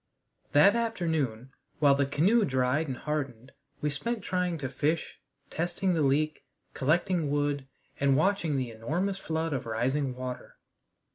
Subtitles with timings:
[0.53, 3.51] That afternoon, while the canoe dried and hardened,
[3.81, 5.19] we spent trying to fish,
[5.51, 6.43] testing the leak,
[6.73, 7.67] collecting wood,
[7.99, 10.55] and watching the enormous flood of rising water.